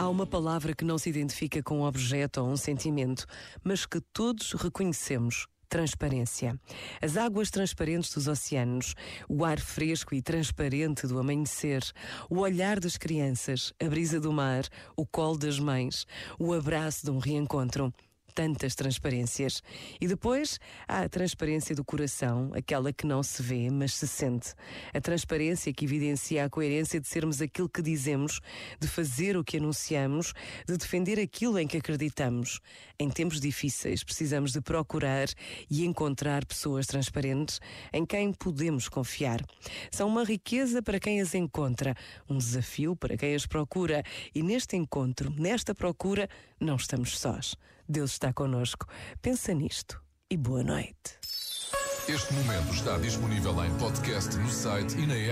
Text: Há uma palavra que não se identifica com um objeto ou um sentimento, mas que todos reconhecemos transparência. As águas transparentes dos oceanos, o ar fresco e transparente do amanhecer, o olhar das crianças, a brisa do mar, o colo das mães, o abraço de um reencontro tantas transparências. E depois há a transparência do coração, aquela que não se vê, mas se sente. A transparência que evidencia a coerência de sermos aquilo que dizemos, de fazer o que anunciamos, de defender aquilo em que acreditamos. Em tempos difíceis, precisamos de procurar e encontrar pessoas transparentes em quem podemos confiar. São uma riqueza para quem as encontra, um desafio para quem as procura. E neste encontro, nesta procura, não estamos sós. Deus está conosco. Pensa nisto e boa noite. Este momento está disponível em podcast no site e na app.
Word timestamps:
Há 0.00 0.08
uma 0.08 0.26
palavra 0.26 0.74
que 0.74 0.82
não 0.82 0.96
se 0.96 1.10
identifica 1.10 1.62
com 1.62 1.80
um 1.80 1.84
objeto 1.84 2.40
ou 2.40 2.48
um 2.48 2.56
sentimento, 2.56 3.26
mas 3.62 3.84
que 3.84 4.00
todos 4.00 4.54
reconhecemos 4.54 5.46
transparência. 5.68 6.58
As 7.02 7.18
águas 7.18 7.50
transparentes 7.50 8.14
dos 8.14 8.26
oceanos, 8.26 8.94
o 9.28 9.44
ar 9.44 9.60
fresco 9.60 10.14
e 10.14 10.22
transparente 10.22 11.06
do 11.06 11.18
amanhecer, 11.18 11.82
o 12.30 12.38
olhar 12.38 12.80
das 12.80 12.96
crianças, 12.96 13.74
a 13.78 13.86
brisa 13.90 14.18
do 14.18 14.32
mar, 14.32 14.64
o 14.96 15.04
colo 15.04 15.36
das 15.36 15.58
mães, 15.58 16.06
o 16.38 16.54
abraço 16.54 17.04
de 17.04 17.10
um 17.10 17.18
reencontro 17.18 17.92
tantas 18.40 18.74
transparências. 18.74 19.62
E 20.00 20.08
depois 20.08 20.58
há 20.88 21.00
a 21.00 21.08
transparência 21.10 21.76
do 21.76 21.84
coração, 21.84 22.50
aquela 22.54 22.90
que 22.90 23.06
não 23.06 23.22
se 23.22 23.42
vê, 23.42 23.68
mas 23.68 23.92
se 23.92 24.08
sente. 24.08 24.54
A 24.94 25.00
transparência 25.00 25.70
que 25.74 25.84
evidencia 25.84 26.46
a 26.46 26.48
coerência 26.48 26.98
de 26.98 27.06
sermos 27.06 27.42
aquilo 27.42 27.68
que 27.68 27.82
dizemos, 27.82 28.40
de 28.80 28.88
fazer 28.88 29.36
o 29.36 29.44
que 29.44 29.58
anunciamos, 29.58 30.32
de 30.66 30.74
defender 30.78 31.20
aquilo 31.20 31.58
em 31.58 31.68
que 31.68 31.76
acreditamos. 31.76 32.60
Em 32.98 33.10
tempos 33.10 33.42
difíceis, 33.42 34.02
precisamos 34.02 34.52
de 34.52 34.62
procurar 34.62 35.28
e 35.70 35.84
encontrar 35.84 36.46
pessoas 36.46 36.86
transparentes 36.86 37.60
em 37.92 38.06
quem 38.06 38.32
podemos 38.32 38.88
confiar. 38.88 39.44
São 39.90 40.08
uma 40.08 40.24
riqueza 40.24 40.82
para 40.82 40.98
quem 40.98 41.20
as 41.20 41.34
encontra, 41.34 41.94
um 42.26 42.38
desafio 42.38 42.96
para 42.96 43.18
quem 43.18 43.34
as 43.34 43.44
procura. 43.44 44.02
E 44.34 44.42
neste 44.42 44.76
encontro, 44.76 45.30
nesta 45.36 45.74
procura, 45.74 46.26
não 46.58 46.76
estamos 46.76 47.18
sós. 47.18 47.54
Deus 47.90 48.12
está 48.12 48.32
conosco. 48.32 48.86
Pensa 49.20 49.52
nisto 49.52 50.00
e 50.30 50.36
boa 50.36 50.62
noite. 50.62 51.18
Este 52.08 52.32
momento 52.34 52.72
está 52.72 52.96
disponível 52.98 53.64
em 53.64 53.76
podcast 53.78 54.36
no 54.36 54.48
site 54.48 54.96
e 54.96 55.06
na 55.08 55.14
app. 55.14 55.28